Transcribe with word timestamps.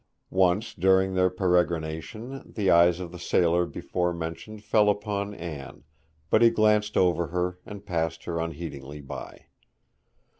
Once 0.33 0.73
during 0.73 1.13
their 1.13 1.29
peregrination 1.29 2.41
the 2.43 2.71
eyes 2.71 2.99
of 2.99 3.11
the 3.11 3.19
sailor 3.19 3.67
before 3.67 4.11
mentioned 4.11 4.63
fell 4.63 4.89
upon 4.89 5.35
Anne; 5.35 5.83
but 6.31 6.41
he 6.41 6.49
glanced 6.49 6.97
over 6.97 7.27
her 7.27 7.59
and 7.67 7.85
passed 7.85 8.23
her 8.23 8.39
unheedingly 8.39 8.99
by. 8.99 9.45